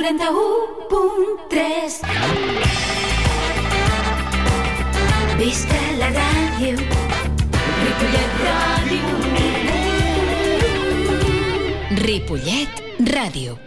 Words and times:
91.3 0.00 2.00
Visca 5.36 5.76
la 5.98 6.08
ràdio 6.14 6.78
Ripollet 7.82 8.32
Ràdio 8.46 9.10
Ripollet 12.00 12.72
Radio. 13.12 13.58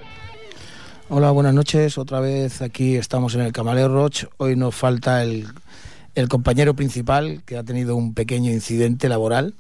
Hola, 1.10 1.30
buenas 1.30 1.54
noches. 1.54 2.00
Otra 2.00 2.20
vez 2.20 2.64
aquí 2.64 2.96
estamos 2.96 3.36
en 3.36 3.42
el 3.42 3.52
Camaleo 3.52 3.90
Roch. 3.90 4.24
Hoy 4.38 4.56
nos 4.56 4.74
falta 4.74 5.22
el, 5.22 5.46
el 6.16 6.30
compañero 6.30 6.74
principal 6.74 7.44
que 7.46 7.58
ha 7.58 7.64
tenido 7.64 7.96
un 7.96 8.16
pequeño 8.16 8.52
incidente 8.52 9.08
laboral. 9.08 9.54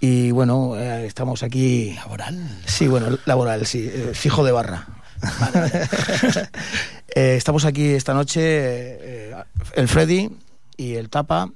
Y 0.00 0.32
bueno, 0.32 0.76
eh, 0.76 1.06
estamos 1.06 1.42
aquí. 1.42 1.94
¿Laboral? 1.94 2.46
Sí, 2.66 2.88
bueno, 2.88 3.16
laboral, 3.24 3.64
sí, 3.64 3.88
eh, 3.90 4.10
fijo 4.12 4.44
de 4.44 4.52
barra. 4.52 4.97
Eh, 7.14 7.34
estamos 7.36 7.64
aquí 7.64 7.94
esta 7.94 8.14
noche, 8.14 8.40
eh, 8.42 9.34
el 9.74 9.88
Freddy 9.88 10.30
y 10.76 10.94
el 10.94 11.08
Tapa 11.08 11.50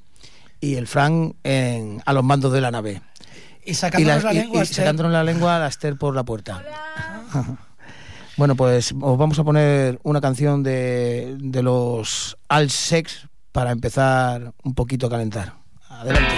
y 0.60 0.74
el 0.76 0.86
Frank 0.88 1.36
en- 1.44 2.02
a 2.04 2.12
los 2.12 2.24
mandos 2.24 2.52
de 2.52 2.60
la 2.60 2.70
nave. 2.72 3.00
Y 3.64 3.74
sacándonos 3.74 4.24
la, 4.24 4.32
y- 4.34 4.38
lengua. 4.38 4.62
y 4.64 4.66
sacándonos 4.66 5.12
la 5.12 5.22
lengua 5.22 5.56
a 5.56 5.58
la 5.60 5.68
Esther 5.68 5.96
por 5.96 6.16
la 6.16 6.24
puerta. 6.24 6.64
bueno, 8.36 8.56
pues 8.56 8.92
os 9.00 9.18
vamos 9.18 9.38
a 9.38 9.44
poner 9.44 10.00
una 10.02 10.20
canción 10.20 10.62
de, 10.64 11.36
de 11.38 11.62
los 11.62 12.36
All 12.48 12.70
Sex 12.70 13.28
para 13.52 13.70
empezar 13.70 14.52
un 14.64 14.74
poquito 14.74 15.06
a 15.06 15.10
calentar. 15.10 15.52
Adelante. 15.88 16.34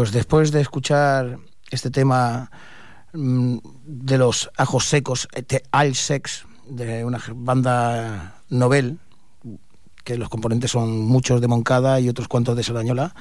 Pues 0.00 0.12
después 0.12 0.50
de 0.50 0.62
escuchar 0.62 1.40
este 1.70 1.90
tema 1.90 2.50
mm, 3.12 3.58
de 3.84 4.16
los 4.16 4.50
ajos 4.56 4.86
secos, 4.86 5.28
de 5.46 5.62
All 5.72 5.94
Sex, 5.94 6.46
de 6.66 7.04
una 7.04 7.20
banda 7.34 8.40
novel, 8.48 8.98
que 10.02 10.16
los 10.16 10.30
componentes 10.30 10.70
son 10.70 11.00
muchos 11.00 11.42
de 11.42 11.48
Moncada 11.48 12.00
y 12.00 12.08
otros 12.08 12.28
cuantos 12.28 12.56
de 12.56 12.62
Sarañola, 12.62 13.14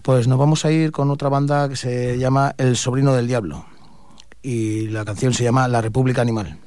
Pues 0.00 0.26
nos 0.26 0.38
vamos 0.38 0.64
a 0.64 0.72
ir 0.72 0.92
con 0.92 1.10
otra 1.10 1.28
banda 1.28 1.68
que 1.68 1.76
se 1.76 2.16
llama 2.16 2.54
El 2.56 2.78
Sobrino 2.78 3.12
del 3.12 3.28
Diablo. 3.28 3.66
Y 4.40 4.88
la 4.88 5.04
canción 5.04 5.34
se 5.34 5.44
llama 5.44 5.68
La 5.68 5.82
República 5.82 6.22
Animal. 6.22 6.58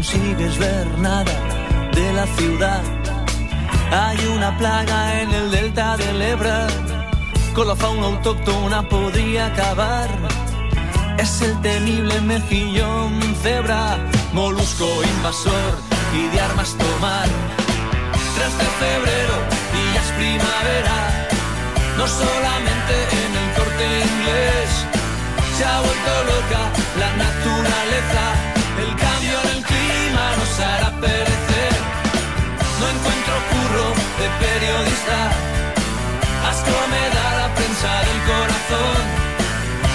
Consigues 0.00 0.56
ver 0.56 0.86
nada 0.98 1.36
de 1.92 2.12
la 2.14 2.26
ciudad. 2.38 2.82
Hay 3.92 4.18
una 4.34 4.56
plaga 4.56 5.20
en 5.20 5.30
el 5.30 5.50
delta 5.50 5.98
del 5.98 6.22
Ebra. 6.22 6.68
Con 7.54 7.68
la 7.68 7.76
fauna 7.76 8.06
autóctona 8.06 8.88
podría 8.88 9.48
acabar. 9.52 10.08
Es 11.18 11.42
el 11.42 11.60
temible 11.60 12.18
mejillón 12.22 13.12
cebra, 13.42 13.98
molusco 14.32 14.88
invasor 15.16 15.72
y 16.14 16.34
de 16.34 16.40
armas 16.40 16.74
tomar. 16.78 17.28
3 18.36 18.58
de 18.60 18.68
febrero 18.84 19.36
y 19.78 19.82
ya 19.94 20.02
es 20.06 20.12
primavera, 20.22 20.98
no 21.98 22.06
solamente 22.06 22.94
en 23.22 23.32
el 23.42 23.48
corte 23.58 23.86
inglés. 24.10 24.70
Se 25.58 25.64
ha 25.66 25.78
vuelto 25.86 26.12
loca 26.32 26.62
la 27.02 27.10
naturaleza, 27.26 28.49
Curro 33.50 33.88
de 34.20 34.28
periodista, 34.44 35.18
asco 36.50 36.76
me 36.92 37.04
da 37.16 37.28
la 37.40 37.54
prensa 37.54 37.90
del 38.06 38.20
corazón. 38.30 39.02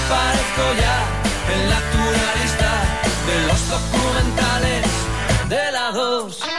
Parezco 0.10 0.66
ya 0.84 0.98
el 1.54 1.62
naturalista 1.76 2.72
de 3.28 3.38
los 3.48 3.62
documentales 3.70 4.86
de 5.50 5.72
la 5.72 5.92
2. 5.92 6.55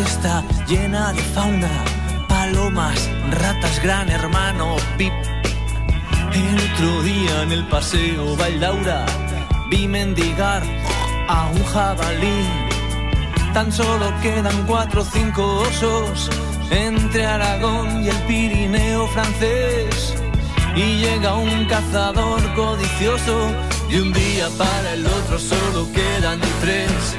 Está 0.00 0.42
llena 0.66 1.12
de 1.12 1.20
fauna, 1.20 1.70
palomas, 2.28 3.10
ratas, 3.30 3.82
gran 3.82 4.08
hermano, 4.08 4.76
pip. 4.96 5.12
El 6.32 6.56
otro 6.56 7.02
día 7.02 7.42
en 7.42 7.52
el 7.52 7.66
paseo 7.68 8.36
Valdaura 8.36 9.04
vi 9.70 9.86
mendigar 9.86 10.62
a 11.28 11.48
un 11.48 11.62
jabalí. 11.64 12.46
Tan 13.52 13.70
solo 13.70 14.12
quedan 14.22 14.66
cuatro 14.66 15.02
o 15.02 15.04
cinco 15.04 15.60
osos 15.68 16.30
entre 16.70 17.26
Aragón 17.26 18.02
y 18.02 18.08
el 18.08 18.16
Pirineo 18.28 19.06
francés. 19.08 20.14
Y 20.74 21.00
llega 21.02 21.34
un 21.34 21.66
cazador 21.66 22.40
codicioso 22.54 23.50
y 23.90 23.96
un 23.96 24.12
día 24.12 24.48
para 24.56 24.94
el 24.94 25.06
otro 25.06 25.38
solo 25.38 25.86
quedan 25.92 26.40
tres 26.60 27.16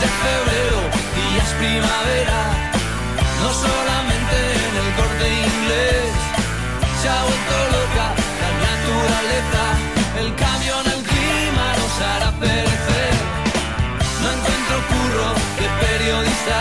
de 0.00 0.08
febrero 0.22 1.01
y 1.32 1.38
es 1.38 1.50
primavera, 1.58 2.40
no 3.40 3.48
solamente 3.52 4.36
en 4.66 4.74
el 4.82 4.90
corte 4.98 5.26
inglés, 5.48 6.12
se 7.00 7.08
ha 7.08 7.22
vuelto 7.22 7.54
loca 7.76 8.06
la 8.42 8.52
naturaleza, 8.68 9.62
el 10.20 10.34
cambio 10.34 10.74
en 10.82 10.86
el 10.92 11.02
clima 11.10 11.66
nos 11.80 11.94
hará 12.08 12.30
perecer, 12.38 13.14
no 14.20 14.26
encuentro 14.36 14.76
curro 14.90 15.28
de 15.60 15.68
periodista, 15.86 16.58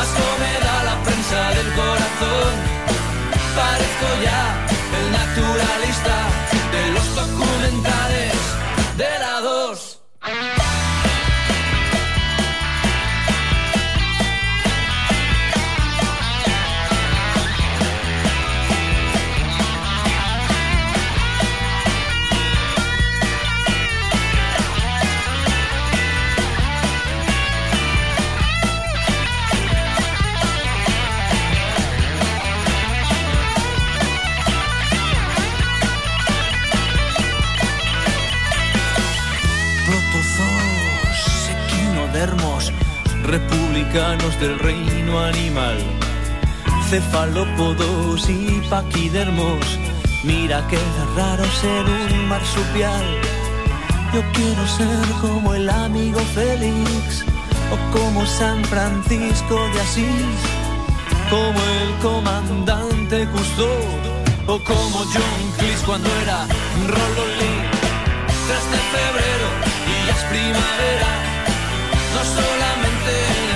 asco 0.00 0.24
me 0.42 0.52
da 0.66 0.76
la 0.90 0.96
prensa 1.02 1.40
del 1.56 1.68
corazón, 1.74 2.52
parezco 3.56 4.08
ya 4.22 4.61
republicanos 43.72 44.38
del 44.38 44.58
reino 44.58 45.18
animal, 45.18 45.78
cefalópodos 46.90 48.28
y 48.28 48.60
paquidermos. 48.68 49.78
Mira 50.24 50.62
qué 50.68 50.78
raro 51.16 51.42
ser 51.44 51.84
un 51.86 52.28
marsupial. 52.28 53.02
Yo 54.12 54.20
quiero 54.34 54.66
ser 54.66 55.08
como 55.22 55.54
el 55.54 55.70
amigo 55.70 56.20
Félix 56.34 57.24
o 57.72 57.96
como 57.96 58.26
San 58.26 58.62
Francisco 58.66 59.66
de 59.72 59.80
Asís, 59.80 60.40
como 61.30 61.58
el 61.80 61.94
comandante 62.02 63.26
Cousteau 63.32 64.48
o 64.48 64.58
como 64.64 64.98
John 65.14 65.44
Cleese 65.56 65.84
cuando 65.86 66.10
era 66.22 66.46
Rololí. 66.88 67.54
3 68.48 68.70
de 68.70 68.80
febrero 68.96 69.48
y 69.88 70.06
ya 70.06 70.12
es 70.12 70.24
primavera, 70.24 71.10
no 72.14 72.22
solamente 72.22 73.51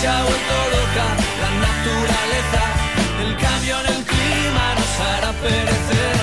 se 0.00 0.08
ha 0.08 0.22
vuelto 0.22 0.56
loca. 0.76 1.06
La 1.42 1.50
naturaleza, 1.66 2.62
el 3.24 3.36
cambio 3.36 3.74
en 3.80 3.86
el 3.94 4.02
clima 4.12 4.66
nos 4.78 4.92
hará 5.06 5.32
perecer, 5.44 6.16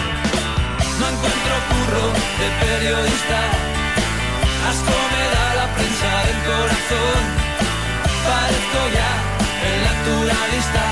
no 0.99 1.05
encuentro 1.13 1.53
curro 1.69 2.07
de 2.41 2.47
periodista, 2.65 3.39
asco 4.69 4.95
me 5.13 5.23
da 5.35 5.47
la 5.61 5.67
prensa 5.75 6.09
del 6.27 6.39
corazón, 6.51 7.21
parezco 8.27 8.81
ya 8.97 9.11
el 9.69 9.77
naturalista 9.89 10.85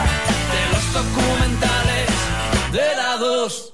de 0.53 0.61
los 0.71 0.85
documentales 0.99 2.09
de 2.71 2.87
la 3.01 3.17
2. 3.17 3.73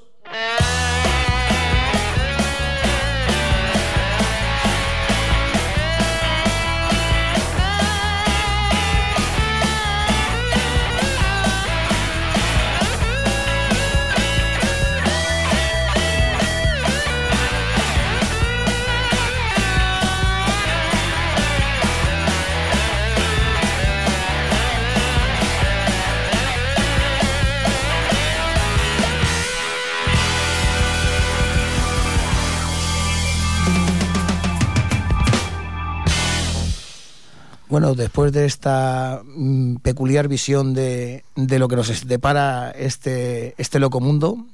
Bueno, 37.71 37.95
después 37.95 38.33
de 38.33 38.45
esta 38.45 39.21
mm, 39.23 39.77
peculiar 39.77 40.27
visión 40.27 40.73
de, 40.73 41.23
de 41.37 41.57
lo 41.57 41.69
que 41.69 41.77
nos 41.77 42.05
depara 42.05 42.69
este, 42.71 43.55
este 43.57 43.79
loco 43.79 44.01
mundo, 44.01 44.45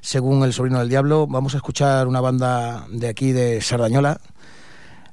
según 0.00 0.42
El 0.42 0.52
Sobrino 0.52 0.80
del 0.80 0.88
Diablo. 0.88 1.28
Vamos 1.28 1.54
a 1.54 1.58
escuchar 1.58 2.08
una 2.08 2.20
banda 2.20 2.88
de 2.90 3.06
aquí, 3.06 3.30
de 3.30 3.60
Sardañola, 3.60 4.20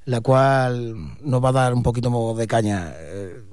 la 0.05 0.19
cual 0.21 0.95
nos 1.21 1.43
va 1.43 1.49
a 1.49 1.51
dar 1.51 1.75
un 1.75 1.83
poquito 1.83 2.33
de 2.33 2.47
caña. 2.47 2.91
Eh, 2.95 3.43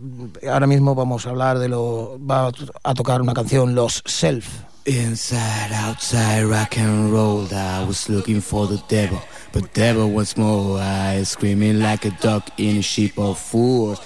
ahora 0.51 0.67
mismo 0.67 0.95
vamos 0.95 1.27
a 1.27 1.31
hablar 1.31 1.59
de 1.59 1.69
lo... 1.69 2.19
va 2.19 2.51
a 2.83 2.95
tocar 2.95 3.21
una 3.21 3.35
canción, 3.35 3.75
Los 3.75 4.03
Self. 4.07 4.49
Inside, 4.87 5.71
outside, 5.73 6.45
rock 6.45 6.77
and 6.77 7.11
roll. 7.11 7.49
I 7.55 7.87
was 7.87 8.11
looking 8.11 8.43
for 8.43 8.67
the 8.67 8.77
devil, 8.87 9.19
but 9.51 9.73
devil 9.73 10.11
once 10.11 10.37
more. 10.37 10.79
I 10.79 11.23
screaming 11.23 11.79
like 11.79 12.05
a 12.05 12.11
dog 12.11 12.43
in 12.59 12.77
a 12.77 12.83
sheep 12.83 13.19
of 13.19 13.39
fools. 13.39 13.99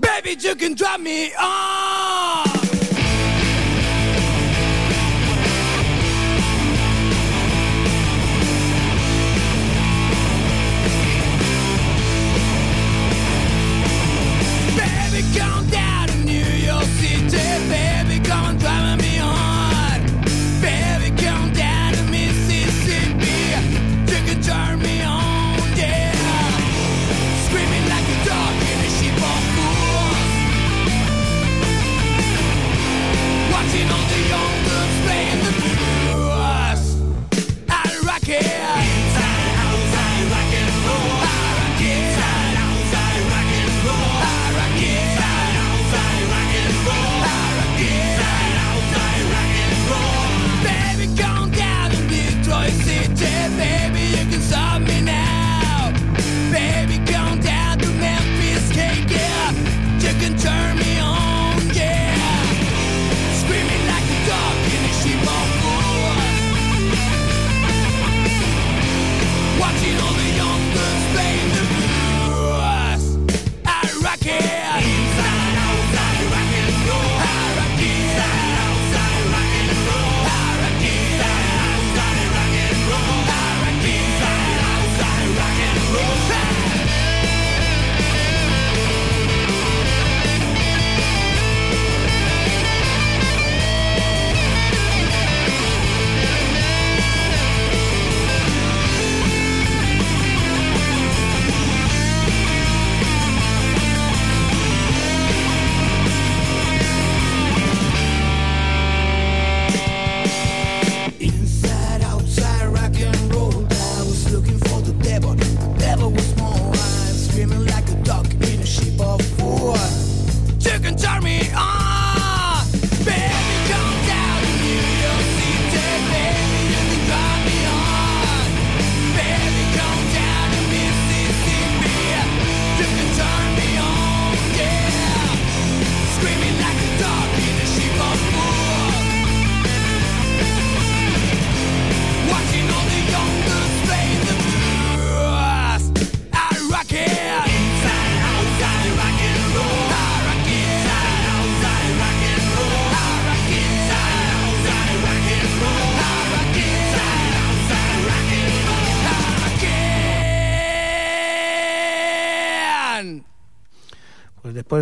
Baby, 0.00 0.36
you 0.40 0.56
can 0.56 0.74
drop 0.74 0.98
me 0.98 1.32
on. 1.34 2.93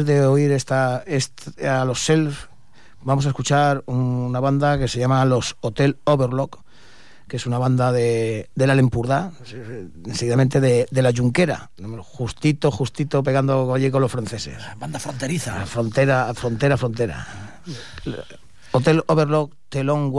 Después 0.05 0.21
de 0.21 0.27
oír 0.27 0.53
esta, 0.53 1.03
est- 1.07 1.59
a 1.63 1.85
los 1.85 2.05
Self, 2.05 2.47
vamos 3.03 3.27
a 3.27 3.29
escuchar 3.29 3.83
una 3.87 4.41
banda 4.41 4.79
que 4.79 4.89
se 4.89 4.99
llama 4.99 5.25
los 5.25 5.57
Hotel 5.61 5.99
Overlock, 6.05 6.61
que 7.29 7.37
es 7.37 7.47
una 7.47 7.59
banda 7.59 7.93
de, 7.93 8.51
de 8.55 8.67
la 8.67 8.75
Lempurdá, 8.75 9.33
seguidamente 10.13 10.61
de, 10.61 10.87
de 10.91 11.03
la 11.03 11.13
Junquera, 11.17 11.71
justito, 12.03 12.71
justito 12.71 13.23
pegando 13.23 13.67
con 13.91 14.01
los 14.03 14.11
franceses. 14.13 14.59
Banda 14.79 14.99
fronteriza. 14.99 15.65
Frontera, 15.67 16.33
frontera, 16.35 16.77
frontera. 16.77 17.27
Hotel 18.73 19.03
Overlock, 19.07 19.53
The 19.69 19.85
Long 19.85 20.11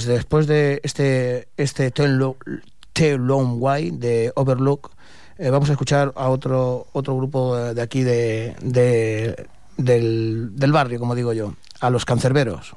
Pues 0.00 0.08
después 0.08 0.46
de 0.46 0.80
este, 0.82 1.48
este 1.58 1.90
Ten 1.90 2.16
Long, 2.16 3.62
Way 3.62 3.90
de 3.90 4.32
Overlook, 4.34 4.92
eh, 5.36 5.50
vamos 5.50 5.68
a 5.68 5.72
escuchar 5.72 6.14
a 6.16 6.30
otro, 6.30 6.86
otro 6.94 7.14
grupo 7.18 7.58
eh, 7.58 7.74
de 7.74 7.82
aquí 7.82 8.02
de, 8.02 8.56
de 8.62 9.46
del, 9.76 10.52
del 10.56 10.72
barrio, 10.72 10.98
como 10.98 11.14
digo 11.14 11.34
yo, 11.34 11.52
a 11.80 11.90
los 11.90 12.06
cancerberos. 12.06 12.74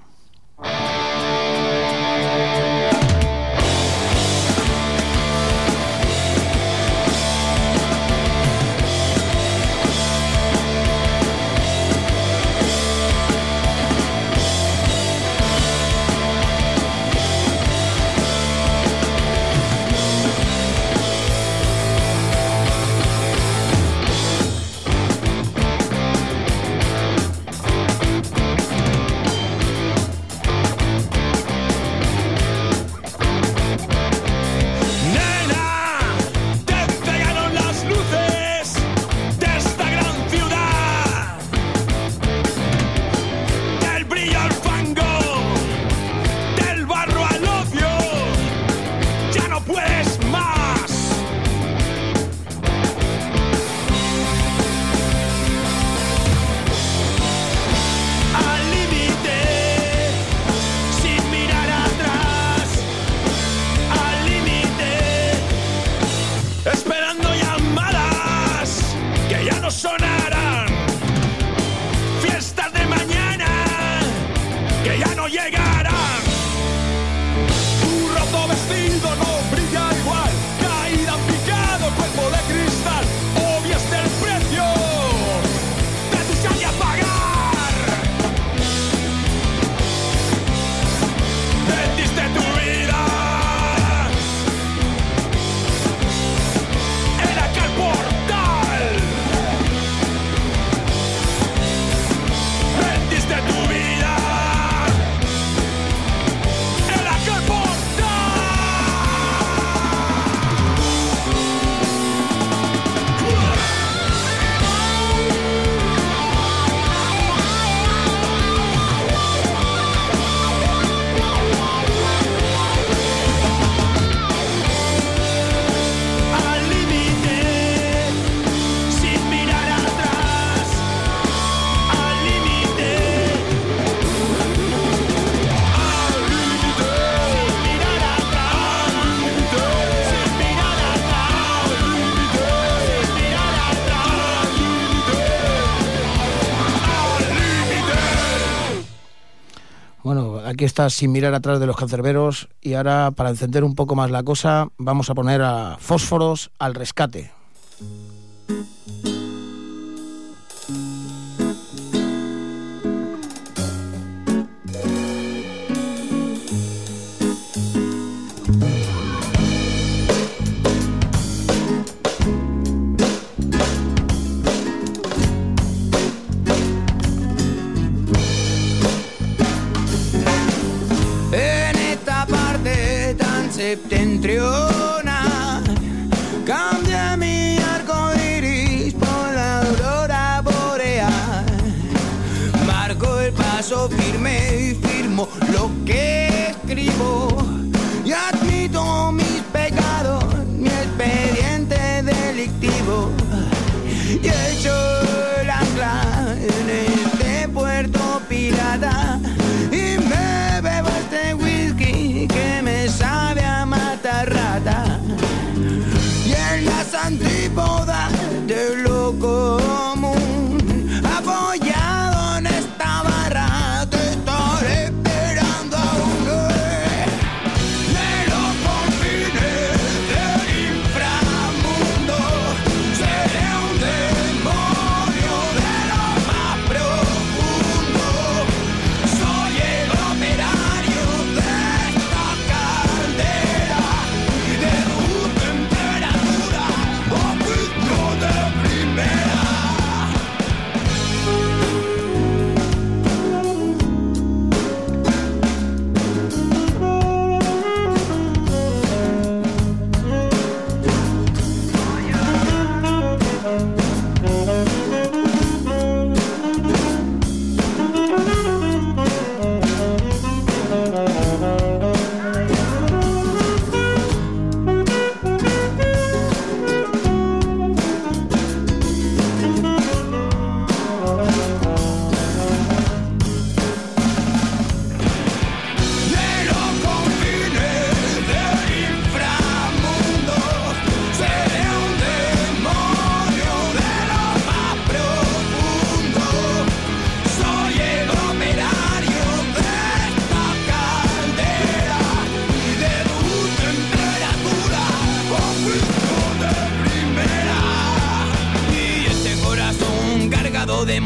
aquí 150.63 150.67
estás 150.67 150.93
sin 150.93 151.11
mirar 151.11 151.33
atrás 151.33 151.59
de 151.59 151.67
los 151.67 151.75
cancerberos 151.75 152.47
y 152.61 152.75
ahora 152.75 153.11
para 153.11 153.31
encender 153.31 153.65
un 153.65 153.75
poco 153.75 153.95
más 153.95 154.11
la 154.11 154.23
cosa 154.23 154.69
vamos 154.77 155.09
a 155.09 155.13
poner 155.13 155.41
a 155.41 155.75
fósforos 155.77 156.51
al 156.57 156.73
rescate. 156.73 157.42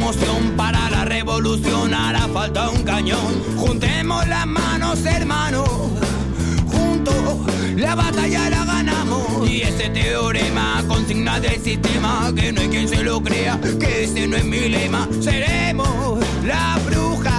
emoción, 0.08 0.54
para 0.56 0.90
la 0.90 1.04
revolución 1.04 1.94
hará 1.94 2.30
falta 2.30 2.70
un 2.70 2.84
cañón. 2.84 3.44
Juntemos 3.58 4.26
las 4.28 4.48
manos, 4.48 5.06
hermano, 5.06 5.66
juntos 6.66 7.40
la 7.76 7.94
batalla 7.94 8.50
la 8.50 8.64
ganamos. 8.64 9.50
Y 9.50 9.64
ese 9.64 9.90
teorema 9.90 10.82
consigna 10.88 11.42
del 11.42 11.62
sistema, 11.62 12.32
que 12.34 12.54
no 12.54 12.62
hay 12.62 12.70
quien 12.70 12.88
se 12.88 13.04
lo 13.04 13.22
crea, 13.22 13.60
que 13.80 14.06
ese 14.06 14.28
no 14.28 14.38
es 14.38 14.46
mi 14.46 14.70
lema, 14.70 15.10
seremos 15.20 16.20
la 16.46 16.80
bruja 16.86 17.37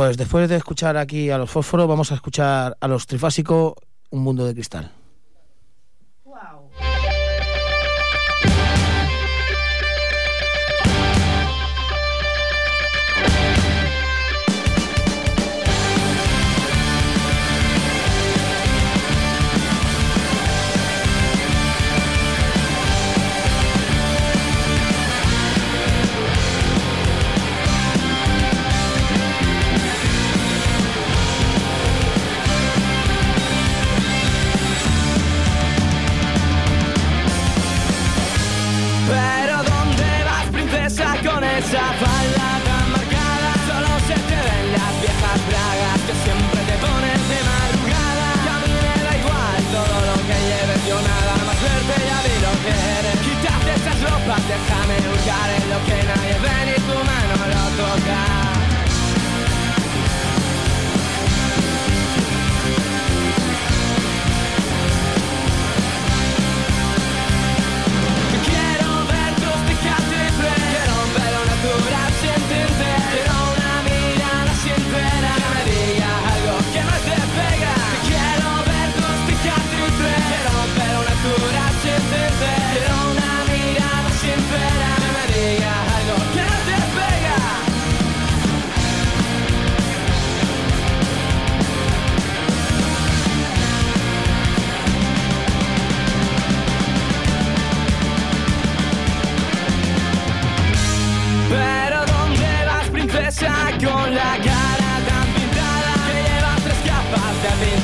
pues 0.00 0.16
después 0.16 0.48
de 0.48 0.56
escuchar 0.56 0.96
aquí 0.96 1.28
a 1.28 1.36
los 1.36 1.50
fósforos, 1.50 1.86
vamos 1.86 2.10
a 2.10 2.14
escuchar 2.14 2.74
a 2.80 2.88
los 2.88 3.06
trifásicos 3.06 3.74
Un 4.08 4.22
Mundo 4.22 4.46
de 4.46 4.54
Cristal. 4.54 4.90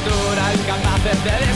natural 0.07 0.57
capaces 0.66 1.25
de 1.25 1.56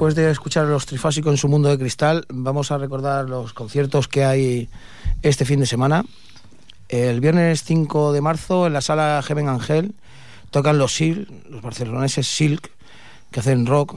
después 0.00 0.14
de 0.14 0.30
escuchar 0.30 0.64
los 0.64 0.86
trifásicos 0.86 1.30
en 1.30 1.36
su 1.36 1.46
mundo 1.46 1.68
de 1.68 1.76
cristal, 1.76 2.24
vamos 2.30 2.70
a 2.70 2.78
recordar 2.78 3.28
los 3.28 3.52
conciertos 3.52 4.08
que 4.08 4.24
hay 4.24 4.70
este 5.20 5.44
fin 5.44 5.60
de 5.60 5.66
semana. 5.66 6.06
El 6.88 7.20
viernes 7.20 7.64
5 7.64 8.14
de 8.14 8.22
marzo 8.22 8.66
en 8.66 8.72
la 8.72 8.80
sala 8.80 9.22
Heaven 9.22 9.50
Angel 9.50 9.94
tocan 10.50 10.78
los 10.78 10.94
Silk, 10.94 11.28
los 11.50 11.60
barceloneses 11.60 12.26
Silk, 12.26 12.70
que 13.30 13.40
hacen 13.40 13.66
rock, 13.66 13.96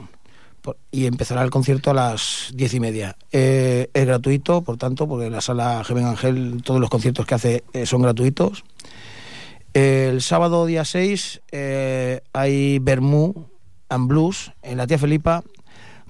y 0.90 1.06
empezará 1.06 1.42
el 1.42 1.48
concierto 1.48 1.90
a 1.90 1.94
las 1.94 2.50
diez 2.52 2.74
y 2.74 2.80
media. 2.80 3.16
Eh, 3.32 3.88
es 3.94 4.04
gratuito, 4.04 4.60
por 4.60 4.76
tanto, 4.76 5.08
porque 5.08 5.28
en 5.28 5.32
la 5.32 5.40
sala 5.40 5.82
Heaven 5.84 6.04
Angel 6.04 6.62
todos 6.62 6.82
los 6.82 6.90
conciertos 6.90 7.24
que 7.24 7.34
hace 7.34 7.64
eh, 7.72 7.86
son 7.86 8.02
gratuitos. 8.02 8.62
El 9.72 10.20
sábado 10.20 10.66
día 10.66 10.84
6 10.84 11.40
eh, 11.50 12.20
hay 12.34 12.78
Bermú 12.78 13.48
and 13.88 14.06
Blues 14.06 14.52
en 14.60 14.76
la 14.76 14.86
tía 14.86 14.98
Felipa 14.98 15.42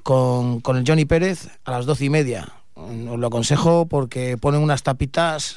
con, 0.05 0.61
con 0.61 0.77
el 0.77 0.85
Johnny 0.87 1.05
Pérez 1.07 1.49
a 1.65 1.73
las 1.73 1.87
doce 1.87 2.05
y 2.05 2.11
media. 2.11 2.47
Mm, 2.77 3.09
Os 3.09 3.19
lo 3.19 3.27
aconsejo 3.27 3.87
porque 3.87 4.37
ponen 4.39 4.61
unas 4.61 4.83
tapitas 4.85 5.57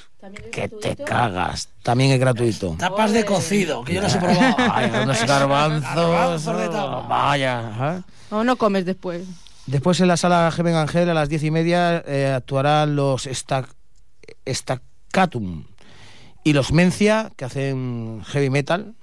que 0.51 0.67
te 0.69 0.95
cagas. 0.95 1.69
También 1.83 2.11
es 2.11 2.19
gratuito. 2.19 2.75
Tapas 2.79 3.11
de 3.13 3.23
cocido, 3.25 3.83
que 3.83 3.93
yo 3.93 4.01
los 4.01 4.13
he 4.15 4.19
probado. 4.19 4.55
Ay, 4.73 4.91
unos 5.03 5.23
garbanzos. 5.25 6.57
De 6.57 6.67
tapa. 6.69 7.07
Vaya. 7.07 7.69
ajá. 7.69 8.03
O 8.31 8.43
no 8.43 8.55
comes 8.57 8.85
después. 8.85 9.23
Después 9.67 9.99
en 9.99 10.07
la 10.07 10.17
sala 10.17 10.49
Heaven 10.51 10.75
Angel 10.75 11.09
a 11.09 11.13
las 11.13 11.29
diez 11.29 11.43
y 11.43 11.51
media 11.51 12.03
eh, 12.07 12.33
actuarán 12.35 12.95
los 12.95 13.27
Stac- 13.27 13.73
Staccatum 14.47 15.65
y 16.43 16.53
los 16.53 16.71
Mencia, 16.71 17.31
que 17.35 17.45
hacen 17.45 18.21
heavy 18.27 18.49
metal. 18.49 18.93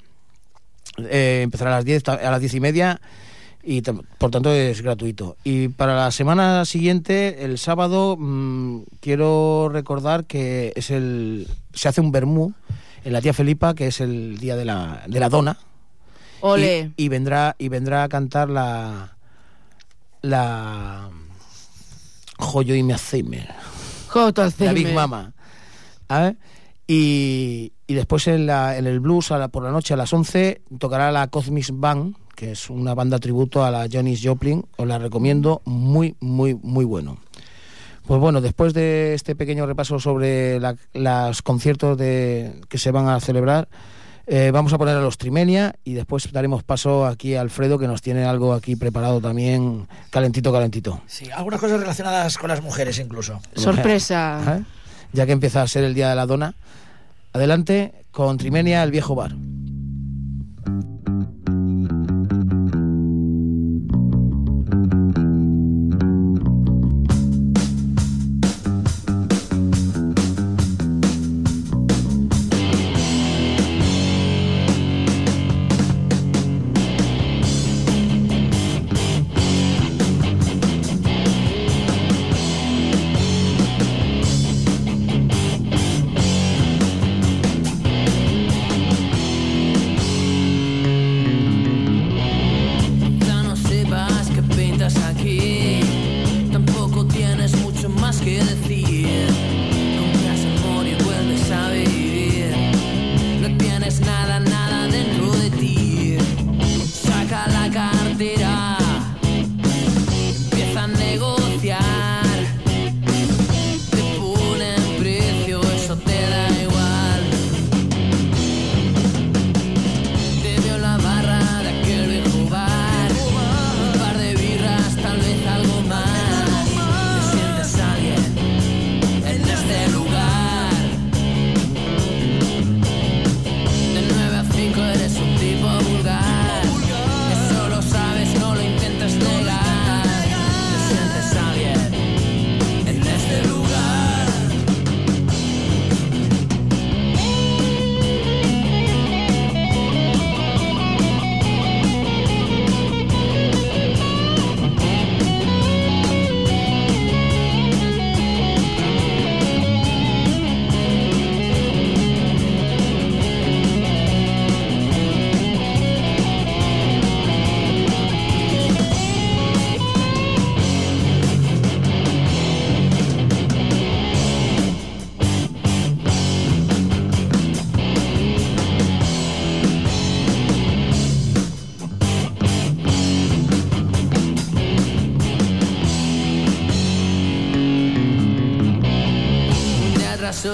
Eh, 0.99 1.41
empezará 1.43 1.71
a 1.73 1.77
las 1.77 1.85
10 1.85 2.03
ta- 2.03 2.15
a 2.15 2.31
las 2.31 2.41
diez 2.41 2.55
y 2.55 2.61
media 2.61 3.01
y 3.67 3.81
por 3.83 4.31
tanto 4.31 4.53
es 4.53 4.83
gratuito. 4.83 5.37
Y 5.45 5.69
para 5.69 5.97
la 5.97 6.11
semana 6.11 6.65
siguiente, 6.65 7.45
el 7.45 7.59
sábado, 7.59 8.17
mm, 8.19 8.83
quiero 9.01 9.69
recordar 9.73 10.25
que 10.25 10.73
es 10.77 10.91
el 10.91 11.49
se 11.73 11.89
hace 11.89 12.01
un 12.01 12.13
bermú 12.13 12.53
en 13.05 13.13
la 13.13 13.21
tía 13.21 13.33
Felipa, 13.35 13.75
que 13.75 13.87
es 13.89 14.01
el 14.01 14.39
día 14.39 14.57
de 14.57 14.65
la, 14.65 15.03
de 15.07 15.21
la 15.21 15.29
dona. 15.29 15.59
Ole. 16.41 16.93
Y, 16.97 17.05
y 17.05 17.09
vendrá 17.09 17.57
y 17.59 17.69
vendrá 17.69 18.03
a 18.05 18.09
cantar 18.09 18.51
la 18.51 19.17
la 20.23 21.09
Joyo 22.39 22.75
y 22.75 22.83
me 22.83 22.95
la. 22.95 23.57
Big 24.75 24.95
Mama. 24.95 25.33
Y, 26.87 27.73
y 27.87 27.95
después 27.95 28.27
en, 28.29 28.47
la, 28.47 28.77
en 28.77 28.87
el 28.87 29.01
blues 29.01 29.31
a 29.33 29.39
la- 29.39 29.49
por 29.49 29.63
la 29.63 29.71
noche 29.71 29.95
a 29.95 29.97
las 29.97 30.13
11 30.13 30.63
tocará 30.79 31.11
la 31.13 31.29
Cosmic 31.29 31.67
Band, 31.73 32.15
que 32.45 32.53
es 32.53 32.69
una 32.69 32.95
banda 32.95 33.19
tributo 33.19 33.65
a 33.65 33.71
la 33.71 33.89
Janis 33.91 34.21
Joplin. 34.23 34.65
Os 34.77 34.87
la 34.87 34.99
recomiendo, 34.99 35.63
muy, 35.65 36.15
muy, 36.21 36.55
muy 36.55 36.85
bueno. 36.85 37.17
Pues 38.07 38.21
bueno, 38.21 38.43
después 38.43 38.75
de 38.75 39.15
este 39.15 39.35
pequeño 39.35 39.65
repaso 39.65 39.99
sobre 39.99 40.61
la- 40.61 40.77
los 40.93 41.41
conciertos 41.41 41.97
de, 41.97 42.61
que 42.69 42.77
se 42.77 42.91
van 42.91 43.09
a 43.09 43.19
celebrar, 43.21 43.67
eh, 44.27 44.51
vamos 44.53 44.75
a 44.75 44.79
poner 44.79 44.95
a 44.97 45.01
los 45.01 45.17
Trimenia 45.17 45.75
y 45.85 45.95
después 45.95 46.31
daremos 46.33 46.63
paso 46.63 47.07
aquí 47.07 47.35
a 47.35 47.41
Alfredo, 47.41 47.79
que 47.79 47.87
nos 47.87 48.03
tiene 48.03 48.25
algo 48.25 48.53
aquí 48.53 48.77
preparado 48.77 49.23
también, 49.23 49.87
calentito, 50.11 50.53
calentito. 50.53 51.01
Sí, 51.07 51.31
algunas 51.35 51.61
cosas 51.61 51.81
relacionadas 51.81 52.37
con 52.37 52.49
las 52.49 52.63
mujeres 52.63 52.99
incluso. 52.99 53.41
Sorpresa. 53.57 54.65
Ya 55.15 55.27
que 55.27 55.33
empieza 55.33 55.63
a 55.63 55.69
ser 55.69 55.85
el 55.85 55.95
Día 55.95 56.09
de 56.11 56.17
la 56.17 56.27
Dona. 56.27 56.57
Adelante 57.33 57.93
con 58.11 58.37
Trimenia, 58.37 58.83
el 58.83 58.91
viejo 58.91 59.15
bar. 59.15 59.31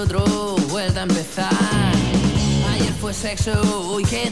Otro, 0.01 0.55
vuelta 0.69 1.01
a 1.01 1.03
empezar. 1.03 1.93
Ayer 2.71 2.93
fue 2.99 3.13
sexo, 3.13 3.51
hoy 3.87 4.03
que 4.03 4.31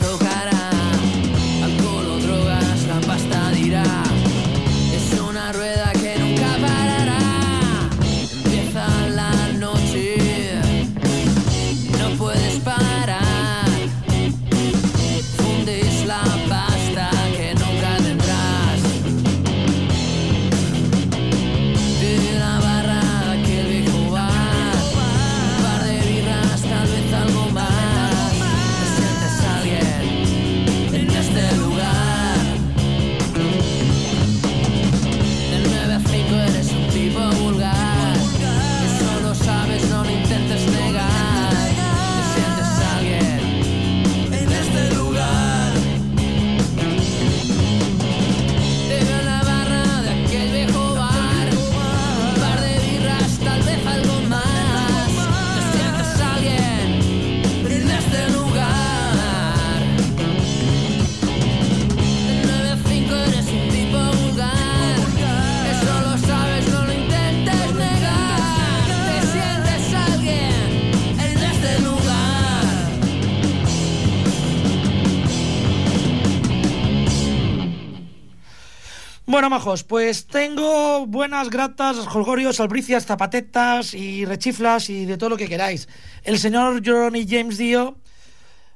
Bueno, 79.29 79.47
majos, 79.51 79.83
pues 79.83 80.25
tengo 80.25 81.05
buenas, 81.05 81.51
gratas, 81.51 81.97
jolgorios, 82.07 82.59
albricias, 82.59 83.05
zapatetas 83.05 83.93
y 83.93 84.25
rechiflas 84.25 84.89
y 84.89 85.05
de 85.05 85.19
todo 85.19 85.29
lo 85.29 85.37
que 85.37 85.47
queráis. 85.47 85.87
El 86.23 86.39
señor 86.39 86.81
Johnny 86.83 87.27
James 87.29 87.59
Dio 87.59 87.99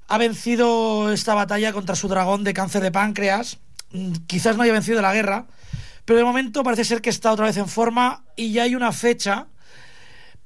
ha 0.08 0.18
vencido 0.20 1.12
esta 1.12 1.34
batalla 1.34 1.74
contra 1.74 1.96
su 1.96 2.08
dragón 2.08 2.44
de 2.44 2.54
cáncer 2.54 2.84
de 2.84 2.92
páncreas. 2.92 3.58
Mm, 3.94 4.14
Quizás 4.28 4.56
no 4.56 4.62
haya 4.62 4.74
vencido 4.74 5.02
la 5.02 5.12
guerra, 5.12 5.48
pero 6.06 6.20
de 6.20 6.24
momento 6.24 6.62
parece 6.62 6.86
ser 6.86 7.02
que 7.02 7.10
está 7.10 7.32
otra 7.32 7.48
vez 7.48 7.58
en 7.58 7.68
forma 7.68 8.24
y 8.36 8.52
ya 8.52 8.62
hay 8.62 8.76
una 8.76 8.92
fecha 8.92 9.48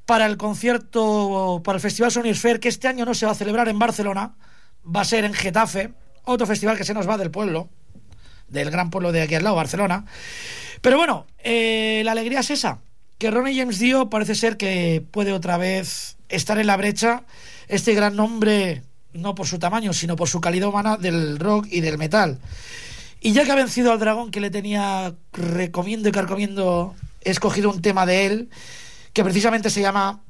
para 0.05 0.25
el 0.25 0.37
concierto, 0.37 1.61
para 1.65 1.75
el 1.75 1.81
Festival 1.81 2.13
Sonisphere, 2.13 2.61
que 2.61 2.69
este 2.69 2.87
año 2.87 3.03
no 3.03 3.13
se 3.13 3.25
va 3.25 3.33
a 3.33 3.35
celebrar 3.35 3.67
en 3.67 3.77
Barcelona, 3.77 4.37
va 4.85 5.01
a 5.01 5.05
ser 5.05 5.25
en 5.25 5.33
Getafe, 5.33 5.93
otro 6.23 6.47
festival 6.47 6.77
que 6.77 6.85
se 6.85 6.93
nos 6.93 7.09
va 7.09 7.17
del 7.17 7.29
pueblo, 7.29 7.67
del 8.49 8.71
gran 8.71 8.89
pueblo 8.89 9.11
de 9.11 9.21
aquí 9.21 9.35
al 9.35 9.43
lado, 9.43 9.55
Barcelona. 9.55 10.05
Pero 10.81 10.97
bueno, 10.97 11.25
eh, 11.43 12.01
la 12.05 12.11
alegría 12.11 12.39
es 12.39 12.51
esa, 12.51 12.79
que 13.17 13.31
Ronnie 13.31 13.57
James 13.57 13.79
Dio 13.79 14.09
parece 14.09 14.35
ser 14.35 14.57
que 14.57 15.03
puede 15.11 15.33
otra 15.33 15.57
vez 15.57 16.17
estar 16.29 16.59
en 16.59 16.67
la 16.67 16.77
brecha, 16.77 17.23
este 17.67 17.93
gran 17.93 18.15
nombre, 18.15 18.83
no 19.13 19.35
por 19.35 19.47
su 19.47 19.59
tamaño, 19.59 19.93
sino 19.93 20.15
por 20.15 20.29
su 20.29 20.41
calidad 20.41 20.69
humana 20.69 20.97
del 20.97 21.39
rock 21.39 21.67
y 21.69 21.81
del 21.81 21.97
metal. 21.97 22.39
Y 23.19 23.33
ya 23.33 23.45
que 23.45 23.51
ha 23.51 23.55
vencido 23.55 23.91
al 23.91 23.99
dragón 23.99 24.31
que 24.31 24.39
le 24.39 24.51
tenía 24.51 25.15
recomiendo 25.33 26.07
y 26.09 26.11
carcomiendo, 26.11 26.95
he 27.21 27.31
escogido 27.31 27.71
un 27.71 27.81
tema 27.81 28.05
de 28.05 28.25
él 28.25 28.49
que 29.13 29.23
precisamente 29.23 29.69
se 29.69 29.81
llama 29.81 30.21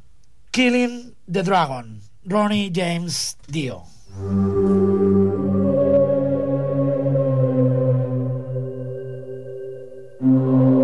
Killing 0.51 1.13
the 1.29 1.43
Dragon, 1.43 2.01
Ronnie 2.23 2.71
James 2.73 3.37
Dio. 3.47 3.83
Mm-hmm. 10.19 10.76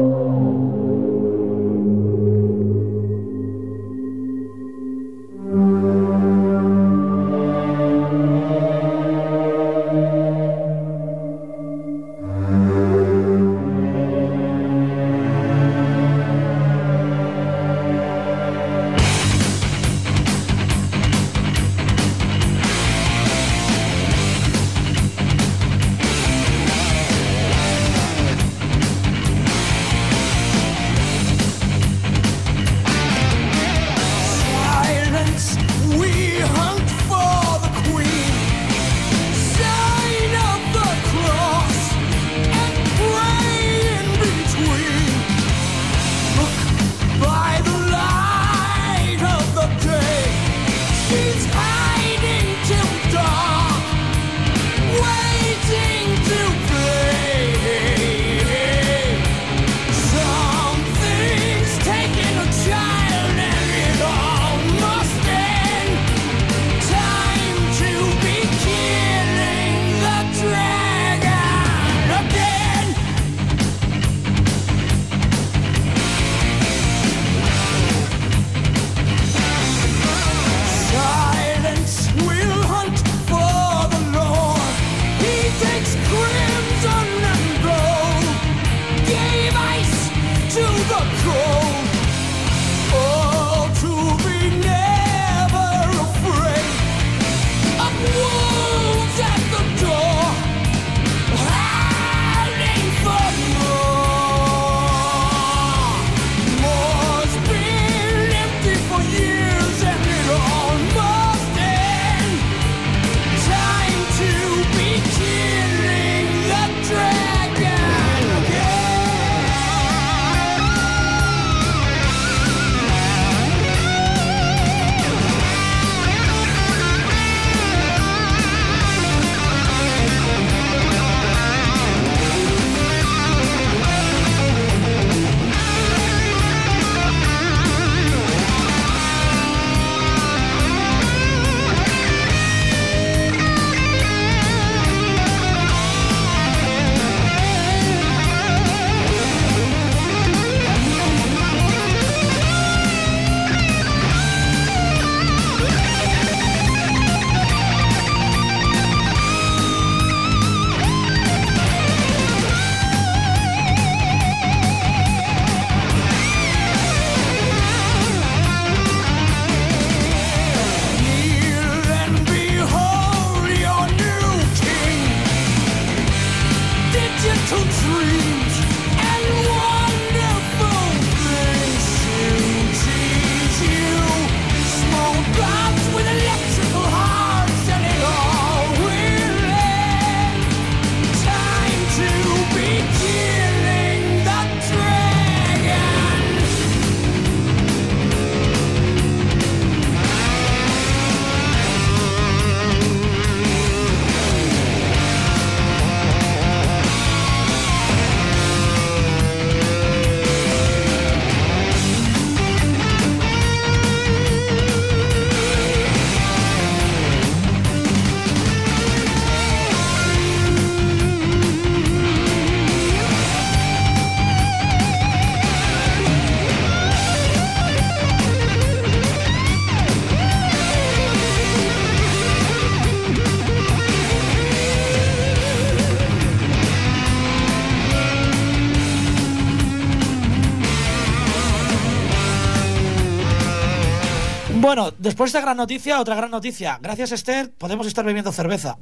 Después 245.04 245.32
de 245.32 245.38
esta 245.38 245.46
gran 245.46 245.58
noticia, 245.58 246.00
otra 246.00 246.16
gran 246.16 246.32
noticia. 246.32 246.80
Gracias, 246.82 247.12
Esther, 247.12 247.52
podemos 247.52 247.86
estar 247.86 248.04
bebiendo 248.04 248.32
cerveza. 248.32 248.78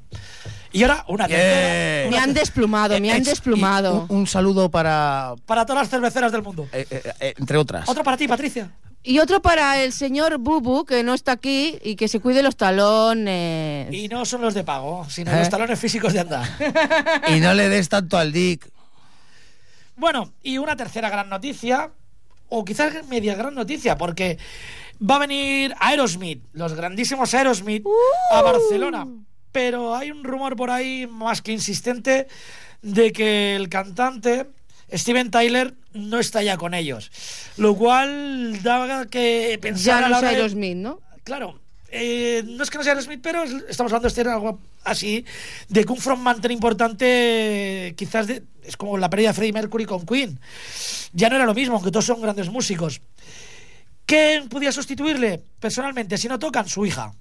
Y 0.72 0.84
ahora 0.84 1.04
una 1.10 1.28
tercera. 1.28 2.10
Me 2.10 2.18
han 2.18 2.34
desplumado, 2.34 2.98
me 3.00 3.12
han 3.12 3.18
Ex- 3.18 3.28
y 3.28 3.30
desplumado. 3.32 4.06
Un, 4.08 4.18
un 4.20 4.28
saludo 4.28 4.72
para, 4.72 5.34
Para 5.46 5.66
todas 5.66 5.82
las 5.84 5.90
cerveceras 5.90 6.32
del 6.32 6.44
mundo. 6.44 6.68
eh, 6.72 6.86
eh, 6.90 7.14
eh, 7.20 7.34
entre 7.38 7.58
otras. 7.58 7.90
Otro 7.90 8.04
para 8.04 8.16
ti, 8.16 8.28
Patricia. 8.28 8.72
Y 9.04 9.18
otro 9.18 9.42
para 9.42 9.82
el 9.84 9.92
señor 9.94 10.38
Bubu, 10.38 10.86
que 10.86 11.02
no 11.04 11.16
está 11.16 11.32
aquí 11.32 11.80
y 11.84 11.96
que 11.96 12.08
se 12.08 12.20
cuide 12.20 12.44
los 12.44 12.56
talones. 12.56 13.92
Y 13.92 14.08
no 14.08 14.24
son 14.26 14.42
los 14.42 14.54
de 14.54 14.64
pago, 14.64 15.08
sino 15.10 15.32
¿Eh? 15.32 15.40
los 15.40 15.50
talones 15.50 15.80
físicos 15.80 16.14
de 16.14 16.20
andar. 16.20 16.48
Y 17.28 17.40
no 17.40 17.54
le 17.56 17.68
des 17.68 17.90
tanto 17.90 18.18
al 18.18 18.32
Dick. 18.32 18.70
Bueno, 19.96 20.32
y 20.44 20.58
una 20.60 20.76
tercera 20.76 21.10
gran 21.10 21.30
noticia, 21.30 21.90
o 22.50 22.64
quizás 22.64 22.94
media 23.08 23.36
gran 23.36 23.54
noticia, 23.56 23.98
porque 23.98 24.38
va 25.02 25.16
a 25.16 25.20
venir 25.20 25.74
Aerosmith, 25.80 26.44
los 26.54 26.74
grandísimos 26.74 27.34
Aerosmith, 27.34 27.84
a 28.32 28.42
Barcelona. 28.42 29.08
Pero 29.52 29.96
hay 29.96 30.12
un 30.12 30.24
rumor 30.24 30.56
por 30.56 30.70
ahí 30.72 31.08
más 31.08 31.42
que 31.42 31.52
insistente 31.52 32.28
de 32.82 33.12
que 33.12 33.56
el 33.56 33.68
cantante 33.70 34.48
Steven 34.94 35.30
Tyler 35.32 35.74
no 35.94 36.20
está 36.20 36.42
ya 36.42 36.58
con 36.58 36.74
ellos. 36.74 37.12
Lo 37.58 37.76
cual 37.76 38.62
da 38.64 39.06
que 39.08 39.58
pensar 39.62 39.86
Ya 39.86 39.98
a 39.98 40.02
la 40.02 40.10
no 40.10 40.18
hora 40.20 40.30
de- 40.30 40.36
Aerosmith, 40.38 40.78
¿no? 40.78 41.00
Claro, 41.24 41.60
eh, 41.90 42.44
no 42.46 42.64
es 42.64 42.70
que 42.70 42.78
no 42.78 42.84
sea 42.84 42.94
Aerosmith, 42.94 43.20
pero 43.22 43.44
es- 43.44 43.52
estamos 43.70 43.92
hablando 43.92 44.14
de 44.14 44.30
algo 44.32 44.60
así, 44.86 45.26
de 45.68 45.84
que 45.86 45.92
un 45.92 46.00
frontman 46.00 46.40
tan 46.42 46.52
importante, 46.52 47.94
quizás 47.98 48.28
de- 48.28 48.44
es 48.64 48.78
como 48.78 48.98
la 48.98 49.10
pérdida 49.10 49.30
de 49.30 49.34
Freddie 49.34 49.54
Mercury 49.54 49.86
con 49.86 50.06
Queen. 50.06 50.40
Ya 51.14 51.30
no 51.30 51.36
era 51.36 51.46
lo 51.46 51.54
mismo, 51.54 51.76
aunque 51.76 51.92
todos 51.92 52.06
son 52.06 52.22
grandes 52.22 52.50
músicos. 52.50 53.02
¿Quién 54.12 54.50
podía 54.50 54.74
sustituirle? 54.74 55.42
Personalmente, 55.58 56.18
si 56.18 56.28
no 56.28 56.38
tocan, 56.38 56.68
su 56.68 56.86
hija. 56.86 57.14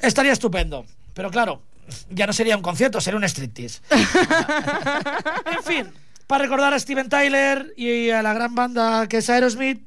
Estaría 0.00 0.30
estupendo. 0.30 0.86
Pero 1.12 1.28
claro, 1.28 1.64
ya 2.10 2.24
no 2.24 2.32
sería 2.32 2.56
un 2.56 2.62
concierto, 2.62 3.00
sería 3.00 3.18
un 3.18 3.24
striptease. 3.24 3.80
en 3.90 5.62
fin, 5.64 5.92
para 6.28 6.44
recordar 6.44 6.72
a 6.72 6.78
Steven 6.78 7.08
Tyler 7.08 7.74
y 7.76 8.10
a 8.10 8.22
la 8.22 8.32
gran 8.32 8.54
banda 8.54 9.08
que 9.08 9.16
es 9.16 9.28
Aerosmith, 9.28 9.84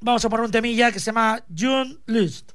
vamos 0.00 0.22
a 0.26 0.28
poner 0.28 0.44
un 0.44 0.52
temilla 0.52 0.92
que 0.92 1.00
se 1.00 1.06
llama 1.06 1.42
June 1.48 1.96
List. 2.08 2.52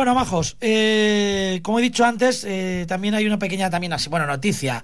Bueno, 0.00 0.14
majos, 0.14 0.56
eh, 0.62 1.60
como 1.62 1.78
he 1.78 1.82
dicho 1.82 2.06
antes, 2.06 2.42
eh, 2.48 2.86
también 2.88 3.14
hay 3.14 3.26
una 3.26 3.38
pequeña 3.38 3.68
también 3.68 3.92
así, 3.92 4.08
bueno, 4.08 4.26
noticia. 4.26 4.82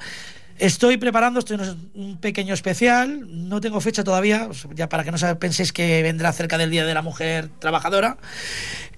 Estoy 0.58 0.98
preparando 0.98 1.38
estoy 1.38 1.56
en 1.56 1.90
un 1.94 2.18
pequeño 2.18 2.52
especial, 2.52 3.26
no 3.48 3.62
tengo 3.62 3.80
fecha 3.80 4.04
todavía, 4.04 4.50
ya 4.74 4.90
para 4.90 5.04
que 5.04 5.12
no 5.12 5.38
penséis 5.38 5.72
que 5.72 6.02
vendrá 6.02 6.34
cerca 6.34 6.58
del 6.58 6.70
Día 6.70 6.84
de 6.84 6.92
la 6.92 7.00
Mujer 7.00 7.48
Trabajadora. 7.60 8.18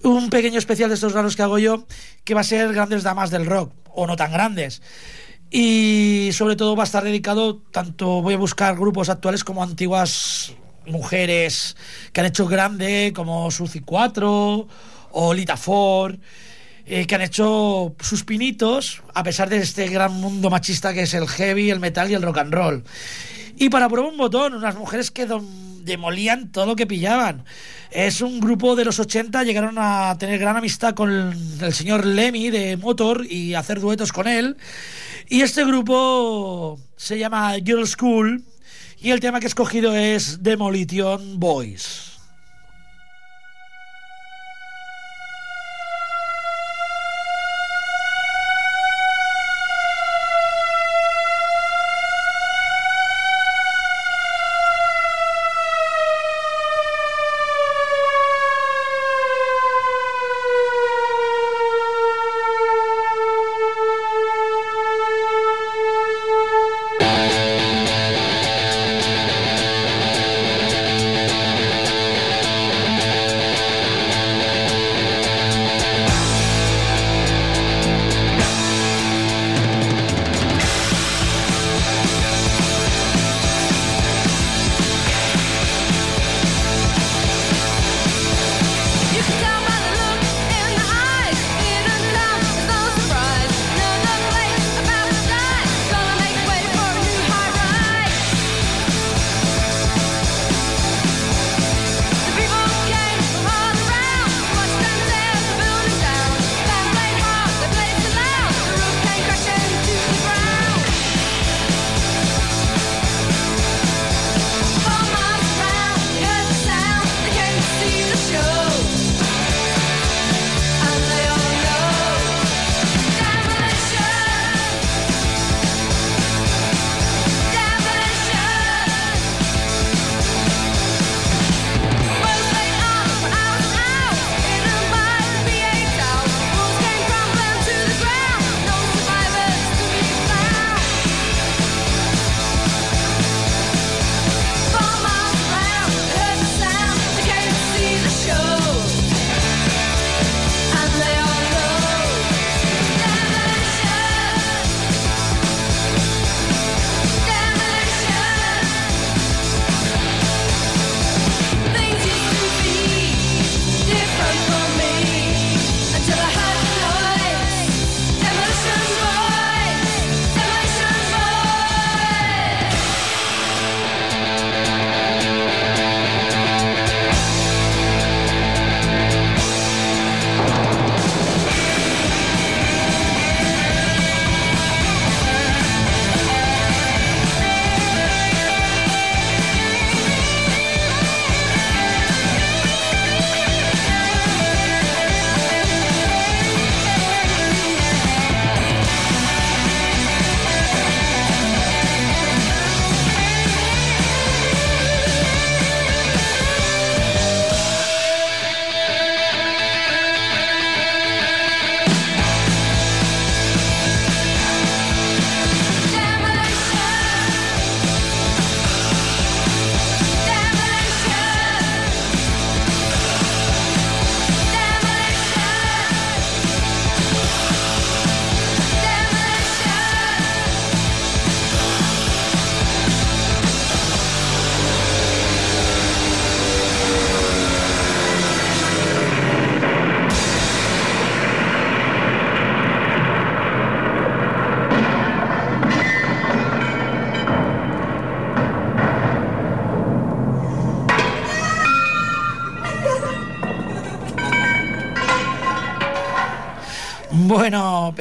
Un 0.02 0.28
pequeño 0.28 0.58
especial 0.58 0.88
de 0.88 0.96
estos 0.96 1.12
raros 1.12 1.36
que 1.36 1.42
hago 1.42 1.60
yo, 1.60 1.86
que 2.24 2.34
va 2.34 2.40
a 2.40 2.42
ser 2.42 2.72
grandes 2.72 3.04
damas 3.04 3.30
del 3.30 3.46
rock, 3.46 3.72
o 3.94 4.08
no 4.08 4.16
tan 4.16 4.32
grandes. 4.32 4.82
Y 5.52 6.30
sobre 6.32 6.56
todo 6.56 6.74
va 6.74 6.82
a 6.82 6.86
estar 6.86 7.04
dedicado, 7.04 7.58
tanto 7.70 8.22
voy 8.22 8.34
a 8.34 8.38
buscar 8.38 8.74
grupos 8.74 9.08
actuales 9.08 9.44
como 9.44 9.62
antiguas 9.62 10.52
mujeres 10.84 11.76
que 12.12 12.22
han 12.22 12.26
hecho 12.26 12.48
grande, 12.48 13.12
como 13.14 13.52
Suzy 13.52 13.78
4 13.78 14.66
o 15.12 15.34
Lita 15.34 15.56
Ford, 15.56 16.16
eh, 16.86 17.06
que 17.06 17.14
han 17.14 17.22
hecho 17.22 17.94
sus 18.00 18.24
pinitos 18.24 19.02
a 19.14 19.22
pesar 19.22 19.48
de 19.48 19.58
este 19.58 19.88
gran 19.88 20.12
mundo 20.12 20.48
machista 20.48 20.94
que 20.94 21.02
es 21.02 21.14
el 21.14 21.28
heavy, 21.28 21.70
el 21.70 21.80
metal 21.80 22.10
y 22.10 22.14
el 22.14 22.22
rock 22.22 22.38
and 22.38 22.54
roll. 22.54 22.84
Y 23.56 23.68
para 23.68 23.88
probar 23.88 24.12
un 24.12 24.16
botón, 24.16 24.54
unas 24.54 24.76
mujeres 24.76 25.10
que 25.10 25.26
demolían 25.82 26.52
todo 26.52 26.64
lo 26.64 26.76
que 26.76 26.86
pillaban. 26.86 27.44
Es 27.90 28.20
un 28.20 28.40
grupo 28.40 28.76
de 28.76 28.84
los 28.84 29.00
80, 29.00 29.42
llegaron 29.42 29.76
a 29.78 30.16
tener 30.18 30.38
gran 30.38 30.56
amistad 30.56 30.94
con 30.94 31.10
el, 31.10 31.64
el 31.64 31.74
señor 31.74 32.06
Lemmy 32.06 32.50
de 32.50 32.76
Motor 32.76 33.26
y 33.28 33.54
hacer 33.54 33.80
duetos 33.80 34.12
con 34.12 34.28
él. 34.28 34.56
Y 35.28 35.42
este 35.42 35.64
grupo 35.64 36.78
se 36.96 37.18
llama 37.18 37.54
Girl 37.56 37.86
School 37.86 38.44
y 39.00 39.10
el 39.10 39.20
tema 39.20 39.40
que 39.40 39.46
he 39.46 39.48
escogido 39.48 39.94
es 39.94 40.42
Demolition 40.42 41.38
Boys. 41.38 42.07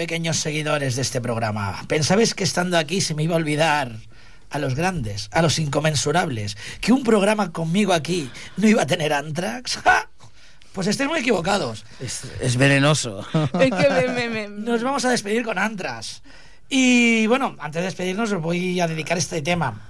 Pequeños 0.02 0.38
seguidores 0.38 0.96
de 0.96 1.02
este 1.02 1.20
programa, 1.22 1.84
¿pensabais 1.88 2.36
que 2.36 2.44
estando 2.44 2.78
aquí 2.78 3.02
se 3.02 3.16
me 3.16 3.24
iba 3.24 3.34
a 3.34 3.38
olvidar 3.38 3.94
a 4.52 4.60
los 4.60 4.76
grandes, 4.76 5.28
a 5.32 5.42
los 5.42 5.58
inconmensurables, 5.58 6.56
que 6.82 6.92
un 6.94 7.02
programa 7.04 7.52
conmigo 7.52 7.94
aquí 7.94 8.30
no 8.58 8.68
iba 8.68 8.84
a 8.84 8.86
tener 8.86 9.12
Antrax? 9.12 9.78
¡Ja! 9.78 10.08
Pues 10.72 10.86
estáis 10.86 11.10
muy 11.10 11.22
equivocados. 11.22 11.84
Es, 12.00 12.22
es 12.40 12.58
venenoso. 12.58 13.26
Es 13.60 13.72
que 13.72 13.90
me- 13.90 14.08
me- 14.14 14.30
me- 14.30 14.48
Nos 14.50 14.84
vamos 14.84 15.04
a 15.06 15.10
despedir 15.10 15.44
con 15.44 15.58
Antrax. 15.58 16.22
Y 16.70 17.26
bueno, 17.26 17.56
antes 17.60 17.80
de 17.82 17.88
despedirnos 17.88 18.32
os 18.32 18.40
voy 18.40 18.80
a 18.80 18.88
dedicar 18.88 19.18
este 19.18 19.42
tema. 19.42 19.82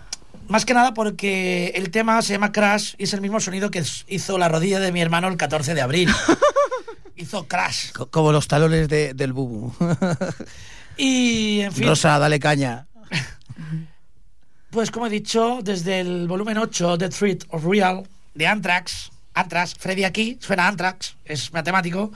Más 0.47 0.63
que 0.63 0.73
nada 0.73 0.93
porque 0.93 1.73
el 1.75 1.91
tema 1.91 2.21
se 2.21 2.31
llama 2.31 2.53
Crash 2.53 2.93
y 2.97 3.03
es 3.03 3.13
el 3.13 3.19
mismo 3.19 3.41
sonido 3.41 3.69
que 3.71 3.83
hizo 4.07 4.37
la 4.37 4.47
rodilla 4.47 4.79
de 4.79 4.93
mi 4.93 5.01
hermano 5.01 5.27
el 5.27 5.35
14 5.35 5.73
de 5.75 5.81
abril. 5.81 6.09
hizo 7.17 7.47
crash. 7.47 7.91
Co- 7.91 8.07
Como 8.07 8.31
los 8.31 8.47
talones 8.47 8.87
de- 8.89 9.13
del 9.13 9.33
bubu. 9.33 9.73
Y, 10.99 11.59
en 11.61 11.71
fin, 11.73 11.87
Rosa, 11.87 12.17
dale 12.17 12.39
caña. 12.39 12.87
pues 14.71 14.89
como 14.89 15.05
he 15.05 15.09
dicho, 15.11 15.59
desde 15.63 15.99
el 15.99 16.27
volumen 16.27 16.57
8, 16.57 16.97
The 16.97 17.09
Threat 17.09 17.43
of 17.49 17.63
Real, 17.65 18.03
de 18.33 18.47
Anthrax, 18.47 19.11
Anthrax, 19.35 19.75
Freddy 19.77 20.05
aquí, 20.05 20.39
suena 20.41 20.67
Anthrax, 20.67 21.15
es 21.25 21.53
matemático, 21.53 22.11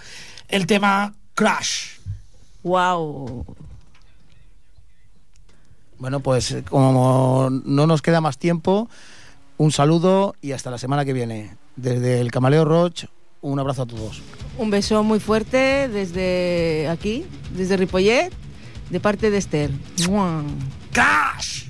el 0.48 0.66
tema 0.66 1.14
Crash. 1.36 2.00
Wow. 2.64 3.46
Bueno, 6.00 6.20
pues 6.22 6.52
eh, 6.52 6.64
como 6.68 7.50
no 7.52 7.86
nos 7.86 8.02
queda 8.02 8.20
más 8.22 8.40
tiempo, 8.40 8.90
un 9.58 9.72
saludo 9.72 10.36
y 10.42 10.54
hasta 10.54 10.72
la 10.72 10.80
semana 10.80 11.06
que 11.06 11.14
viene. 11.14 11.56
Desde 11.76 12.20
el 12.20 12.32
Camaleo 12.32 12.66
Roch, 12.66 13.06
un 13.42 13.60
abrazo 13.60 13.84
a 13.84 13.86
todos. 13.86 14.22
Un 14.62 14.70
beso 14.70 15.04
muy 15.04 15.20
fuerte 15.20 15.90
desde 15.90 16.88
aquí, 16.88 17.26
desde 17.58 17.78
Ripollet, 17.78 18.30
de 18.92 19.00
parte 19.00 19.32
de 19.32 19.40
Esther. 19.40 19.72
¡Mua! 20.08 20.44
Crash. 20.92 21.64